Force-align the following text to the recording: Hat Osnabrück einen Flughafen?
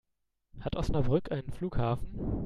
Hat 0.61 0.75
Osnabrück 0.77 1.31
einen 1.31 1.51
Flughafen? 1.51 2.07